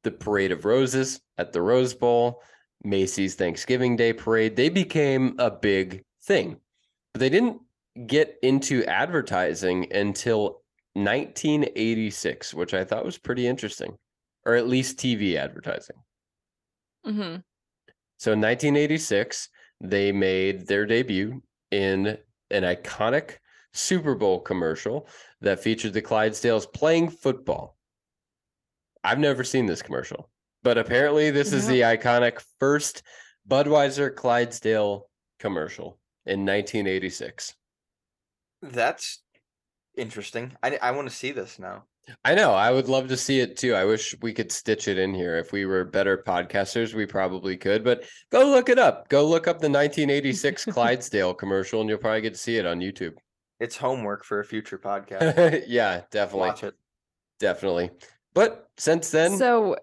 [0.03, 2.43] the Parade of Roses, at the Rose Bowl,
[2.85, 4.57] Macy's Thanksgiving Day Parade.
[4.57, 6.57] They became a big thing,
[7.13, 7.61] but they didn't
[8.07, 10.63] get into advertising until
[10.95, 13.97] 1986, which I thought was pretty interesting,
[14.45, 15.97] or at least TV advertising.
[17.05, 17.37] hmm
[18.19, 19.49] So in 1986,
[19.81, 22.19] they made their debut in
[22.51, 23.39] an iconic
[23.73, 25.09] Super Bowl commercial
[25.41, 27.77] that featured the Clydesdales playing football.
[29.05, 30.31] I've never seen this commercial,
[30.63, 31.73] but apparently this is No.
[31.75, 33.03] the iconic first
[33.49, 37.55] Budweiser Clydesdale commercial in 1986.
[38.63, 39.23] That's
[39.97, 40.53] interesting.
[40.63, 41.85] I, I want to see this now.
[42.25, 42.53] I know.
[42.53, 43.75] I would love to see it too.
[43.75, 45.37] I wish we could stitch it in here.
[45.37, 47.85] If we were better podcasters, we probably could.
[47.85, 49.09] But go look it up.
[49.09, 52.81] Go look up the 1986 Clydesdale commercial, and you'll probably get to see it on
[52.81, 53.15] YouTube.
[53.61, 55.65] It's homework for a future podcast.
[55.69, 56.75] yeah, definitely, Watch it.
[57.39, 57.91] definitely.
[58.35, 59.77] But since then, So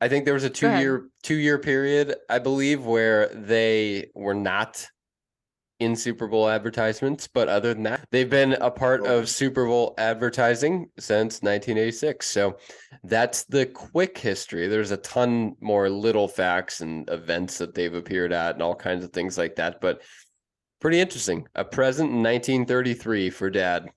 [0.00, 4.34] I think there was a two year two year period, I believe, where they were
[4.34, 4.86] not
[5.80, 7.26] in Super Bowl advertisements.
[7.26, 12.26] But other than that, they've been a part of Super Bowl advertising since 1986.
[12.26, 12.58] So
[13.02, 14.66] that's the quick history.
[14.66, 19.04] There's a ton more little facts and events that they've appeared at and all kinds
[19.04, 19.80] of things like that.
[19.80, 20.02] But
[20.80, 21.46] pretty interesting.
[21.54, 23.88] A present in 1933 for dad.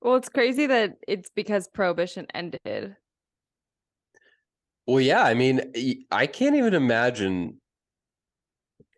[0.00, 2.96] Well, it's crazy that it's because prohibition ended.
[4.86, 5.60] Well, yeah, I mean,
[6.10, 7.60] I can't even imagine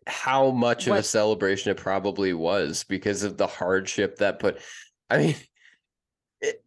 [0.07, 4.61] how much of a celebration it probably was because of the hardship that put.
[5.09, 5.35] I mean,
[6.41, 6.63] it,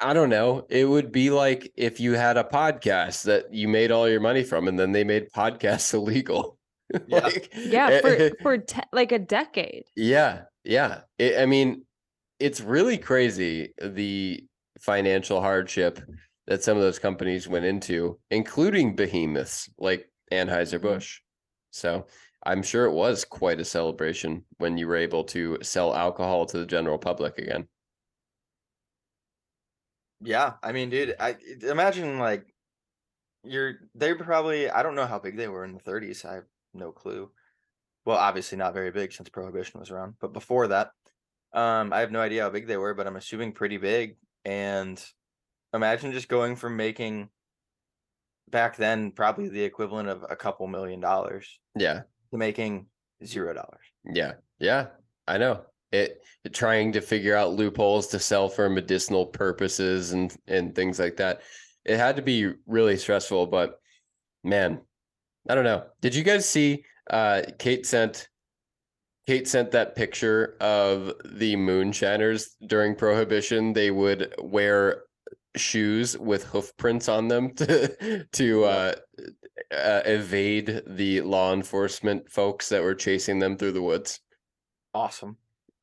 [0.00, 0.66] I don't know.
[0.68, 4.42] It would be like if you had a podcast that you made all your money
[4.42, 6.58] from, and then they made podcasts illegal.
[7.06, 7.20] Yeah.
[7.20, 9.84] Like, Yeah, eh, eh, for for te- like a decade.
[9.94, 11.02] yeah, yeah.
[11.18, 11.84] It, I mean,
[12.44, 14.44] it's really crazy the
[14.78, 15.98] financial hardship
[16.46, 20.50] that some of those companies went into, including behemoths like mm-hmm.
[20.50, 21.20] Anheuser-Busch.
[21.70, 22.06] So
[22.44, 26.58] I'm sure it was quite a celebration when you were able to sell alcohol to
[26.58, 27.66] the general public again.
[30.20, 32.44] Yeah, I mean, dude, I imagine like
[33.42, 36.26] you're they probably I don't know how big they were in the 30s.
[36.26, 37.30] I have no clue.
[38.04, 40.90] Well, obviously not very big since prohibition was around, but before that,
[41.54, 44.16] um, I have no idea how big they were, but I'm assuming pretty big.
[44.44, 45.02] And
[45.72, 47.28] imagine just going from making
[48.50, 52.02] back then probably the equivalent of a couple million dollars Yeah.
[52.30, 52.86] to making
[53.24, 53.84] zero dollars.
[54.04, 54.32] Yeah.
[54.58, 54.88] Yeah.
[55.26, 55.64] I know.
[55.92, 56.20] it
[56.52, 61.40] trying to figure out loopholes to sell for medicinal purposes and and things like that.
[61.84, 63.78] It had to be really stressful, but
[64.42, 64.80] man,
[65.48, 65.84] I don't know.
[66.00, 68.28] Did you guys see uh Kate sent
[69.26, 73.72] Kate sent that picture of the moonshiners during prohibition.
[73.72, 75.04] They would wear
[75.56, 78.94] shoes with hoof prints on them to to uh,
[79.72, 84.20] uh, evade the law enforcement folks that were chasing them through the woods.
[84.92, 85.36] Awesome.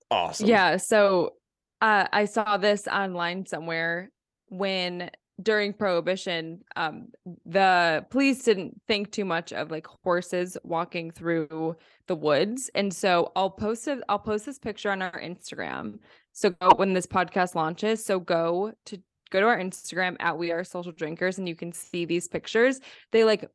[0.10, 0.47] Awesome.
[0.47, 0.77] Yeah.
[0.77, 1.34] So
[1.82, 4.12] uh, I saw this online somewhere
[4.49, 5.10] when
[5.41, 7.08] during prohibition um
[7.45, 11.75] the police didn't think too much of like horses walking through
[12.08, 12.69] the woods.
[12.75, 15.99] And so i'll post it i'll post this picture on our instagram.
[16.34, 18.97] So go, when this podcast launches so go to
[19.30, 22.80] go to our instagram at we are social drinkers and you can see these pictures.
[23.12, 23.49] They like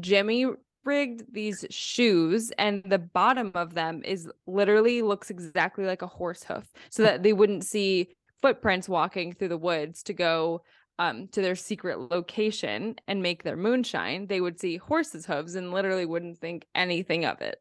[0.00, 0.46] jimmy
[0.84, 6.42] rigged these shoes and the bottom of them is literally looks exactly like a horse
[6.42, 8.08] hoof so that they wouldn't see
[8.40, 10.62] footprints walking through the woods to go
[10.98, 15.72] um, to their secret location and make their moonshine, they would see horses' hooves and
[15.72, 17.60] literally wouldn't think anything of it.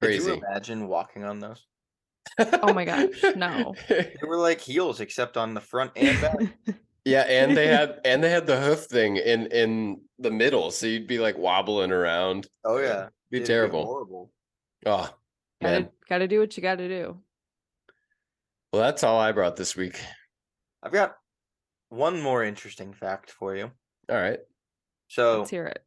[0.00, 0.30] Could Crazy.
[0.30, 1.66] you imagine walking on those?
[2.38, 3.74] Oh my gosh, no.
[3.88, 6.36] They were like heels, except on the front and back.
[7.04, 10.86] yeah, and they had and they had the hoof thing in in the middle, so
[10.86, 12.46] you'd be like wobbling around.
[12.64, 13.84] Oh yeah, Be It'd terrible.
[13.84, 14.30] horrible.
[14.86, 15.14] Oh
[15.60, 15.82] man.
[15.82, 17.18] gotta, gotta do what you gotta do.
[18.72, 20.00] Well, that's all I brought this week.
[20.82, 21.16] I've got
[21.94, 23.72] one more interesting fact for you.
[24.08, 24.40] All right.
[25.08, 25.84] So Let's hear it.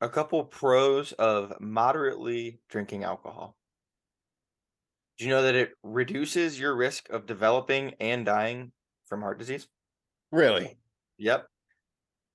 [0.00, 3.56] a couple pros of moderately drinking alcohol.
[5.18, 8.72] Do you know that it reduces your risk of developing and dying
[9.06, 9.68] from heart disease?
[10.32, 10.78] Really?
[11.18, 11.46] Yep.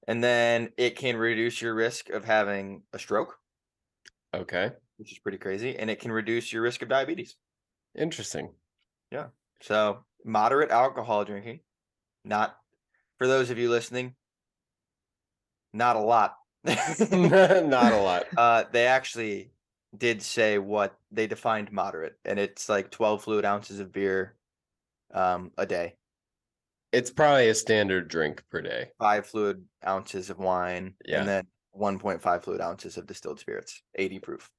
[0.07, 3.39] And then it can reduce your risk of having a stroke,
[4.33, 4.71] Okay.
[4.97, 7.35] which is pretty crazy, and it can reduce your risk of diabetes.
[7.95, 8.55] Interesting.
[9.11, 9.29] Yeah.
[9.61, 11.61] So, moderate alcohol drinking,
[12.23, 12.57] not
[13.17, 14.15] for those of you listening,
[15.73, 16.35] not a lot.
[16.65, 18.25] Not a lot.
[18.35, 19.51] Uh, they actually
[19.97, 24.35] did say what they defined moderate, and it's like 12 fluid ounces of beer
[25.13, 25.95] um, a day,
[26.91, 28.89] It's probably a standard drink per day.
[28.99, 31.19] five fluid ounces of wine, Yeah.
[31.19, 31.47] and then
[31.79, 34.49] 1.5 fluid ounces of distilled spirits, 80 proof.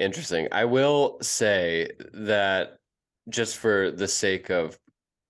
[0.00, 0.48] Interesting.
[0.50, 2.78] I will say that
[3.28, 4.78] just for the sake of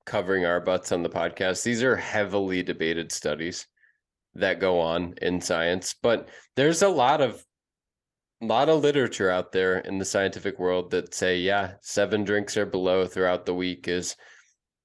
[0.07, 3.67] covering our butts on the podcast, these are heavily debated studies
[4.35, 7.45] that go on in science, but there's a lot of
[8.41, 12.67] lot of literature out there in the scientific world that say, yeah, seven drinks or
[12.67, 14.17] below throughout the week is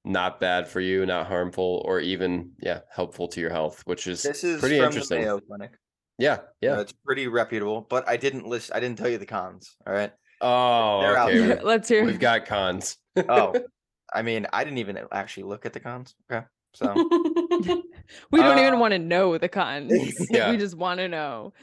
[0.05, 4.23] not bad for you, not harmful, or even yeah, helpful to your health, which is
[4.23, 5.19] This is pretty from interesting.
[5.21, 5.71] the Mayo Clinic.
[6.17, 6.79] Yeah, so yeah.
[6.82, 8.71] it's pretty reputable, but I didn't list.
[8.73, 9.75] I didn't tell you the cons.
[9.88, 10.12] All right.
[10.41, 11.62] Oh, They're okay.
[11.63, 12.97] Let's hear We've got cons.
[13.17, 13.53] Oh,
[14.13, 16.15] I mean, I didn't even actually look at the cons.
[16.32, 16.45] Okay.
[16.74, 16.93] So
[18.32, 19.91] we don't even Uh, want to know the cons.
[20.30, 20.52] Yeah.
[20.52, 21.54] We just want to know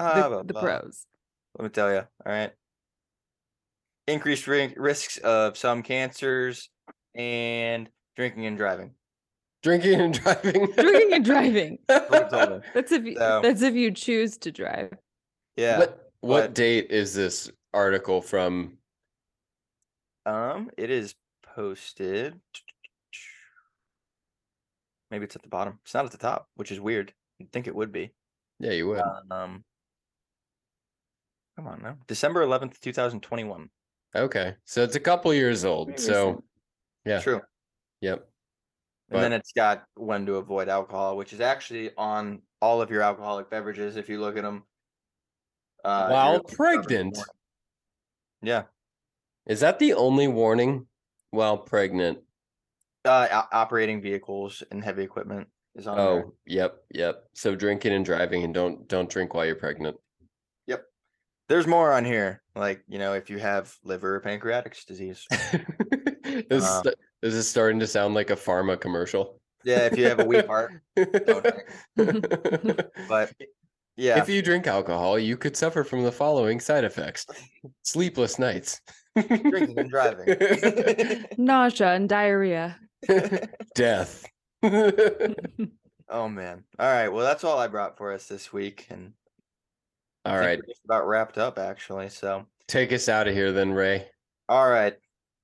[0.00, 0.62] uh, the, blah, the blah.
[0.62, 1.06] pros.
[1.58, 1.98] Let me tell you.
[1.98, 2.52] All right.
[4.06, 6.70] Increased ri- risks of some cancers
[7.14, 8.94] and drinking and driving.
[9.62, 10.66] Drinking and driving.
[10.76, 11.78] Drinking and driving.
[11.86, 12.58] What told me.
[12.74, 14.92] That's if you, So- that's if you choose to drive.
[15.56, 15.78] Yeah.
[15.80, 18.78] What what but- date is this article from?
[20.26, 21.14] Um, it is
[21.58, 22.38] posted.
[25.10, 25.80] Maybe it's at the bottom.
[25.84, 27.12] It's not at the top, which is weird.
[27.38, 28.12] You'd think it would be.
[28.60, 29.00] Yeah, you would.
[29.30, 29.64] Um,
[31.56, 31.96] come on now.
[32.06, 33.70] December eleventh, two thousand twenty-one.
[34.14, 35.98] okay, so it's a couple years old.
[35.98, 36.42] So
[37.04, 37.40] yeah, True.
[38.00, 38.28] yep.
[39.10, 43.00] And then it's got when to avoid alcohol, which is actually on all of your
[43.00, 44.64] alcoholic beverages if you look at them.
[45.82, 47.18] Uh, While you're covered in pregnant.
[48.42, 48.64] Yeah.
[49.46, 50.87] Is that the only warning
[51.30, 52.18] while pregnant?
[53.04, 56.06] Uh, o- operating vehicles and heavy equipment is on there.
[56.06, 57.24] Oh, yep, yep.
[57.34, 59.96] So drinking and driving, and don't don't drink while you're pregnant.
[60.66, 60.84] Yep.
[61.48, 65.26] There's more on here, like you know, if you have liver or pancreatics disease.
[65.30, 69.40] this, is Uh, sta- this is starting to sound like a pharma commercial.
[69.64, 70.72] Yeah, if you have a weak heart.
[70.96, 71.64] drink.
[73.08, 73.32] But
[73.96, 77.26] yeah, If you drink alcohol, you could suffer from the following side effects:
[77.82, 78.80] sleepless nights,
[79.16, 81.24] drinking and driving.
[81.38, 82.78] Nausea and diarrhea.
[83.74, 84.24] death.
[84.62, 86.64] oh man.
[86.78, 87.08] All right.
[87.08, 89.12] Well, that's all I brought for us this week, and
[90.24, 92.08] all right, All think right, we're just about wrapped up actually.
[92.08, 92.46] So.
[92.66, 94.06] take us out of here then, Ray.
[94.48, 94.96] All right.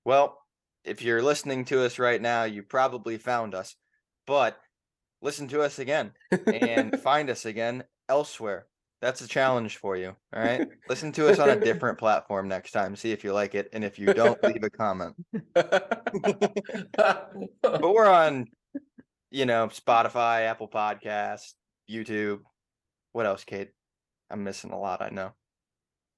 [0.05, 0.39] Well,
[0.85, 3.75] if you're listening to us right now, you probably found us,
[4.27, 4.59] but
[5.23, 6.12] listen to us again
[6.47, 8.67] and find us again elsewhere.
[9.05, 10.17] That's a challenge for you.
[10.35, 10.67] All right.
[10.89, 12.97] Listen to us on a different platform next time.
[12.97, 13.69] See if you like it.
[13.75, 15.15] And if you don't, leave a comment.
[16.97, 18.47] But we're on,
[19.31, 21.53] you know, Spotify, Apple Podcasts,
[21.91, 22.39] YouTube.
[23.13, 23.73] What else, Kate?
[24.31, 25.33] I'm missing a lot, I know.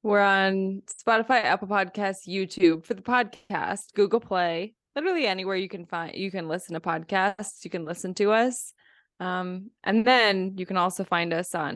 [0.05, 5.87] We're on Spotify, Apple Podcasts, YouTube for the podcast, Google Play, literally anywhere you can
[5.87, 8.73] find you can listen to podcasts, you can listen to us.
[9.19, 11.75] Um, and then you can also find us on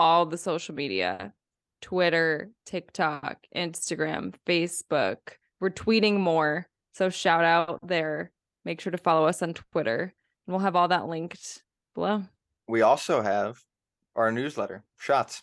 [0.00, 1.34] all the social media,
[1.82, 5.18] Twitter, TikTok, Instagram, Facebook.
[5.60, 6.66] We're tweeting more.
[6.94, 8.32] So shout out there.
[8.64, 10.14] Make sure to follow us on Twitter.
[10.46, 11.62] And we'll have all that linked
[11.94, 12.22] below.
[12.66, 13.58] We also have
[14.16, 15.42] our newsletter, Shots.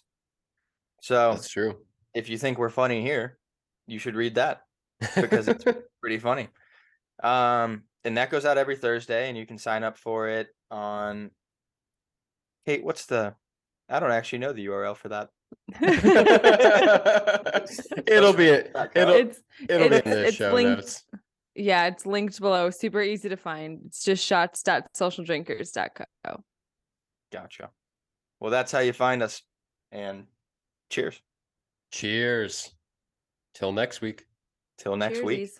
[1.01, 1.78] So That's true.
[2.16, 3.38] if you think we're funny here,
[3.86, 4.64] you should read that
[5.16, 5.64] because it's
[6.01, 6.47] pretty funny.
[7.22, 11.30] Um, and that goes out every Thursday, and you can sign up for it on.
[12.66, 13.36] Kate, what's the?
[13.90, 15.30] I don't actually know the URL for that.
[18.08, 18.72] it'll be it.
[18.96, 21.04] It'll it's it'll be it's- in the it's show linked- notes.
[21.56, 22.70] yeah, it's linked below.
[22.70, 23.80] Super easy to find.
[23.86, 26.44] It's just shots.socialdrinkers.co.
[27.32, 27.70] Gotcha.
[28.40, 29.42] Well, that's how you find us.
[29.92, 30.26] And
[30.90, 31.20] cheers.
[31.92, 32.72] Cheers.
[33.54, 34.26] Till next week.
[34.78, 35.50] Till next week.
[35.50, 35.60] Cheersies.